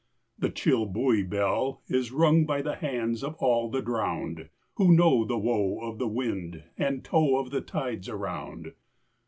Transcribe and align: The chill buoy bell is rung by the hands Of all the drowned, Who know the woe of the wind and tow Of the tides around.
The 0.39 0.49
chill 0.49 0.87
buoy 0.87 1.21
bell 1.21 1.83
is 1.87 2.11
rung 2.11 2.43
by 2.47 2.63
the 2.63 2.73
hands 2.73 3.23
Of 3.23 3.35
all 3.35 3.69
the 3.69 3.83
drowned, 3.83 4.49
Who 4.77 4.91
know 4.95 5.25
the 5.25 5.37
woe 5.37 5.79
of 5.87 5.99
the 5.99 6.07
wind 6.07 6.63
and 6.75 7.05
tow 7.05 7.37
Of 7.37 7.51
the 7.51 7.61
tides 7.61 8.09
around. 8.09 8.73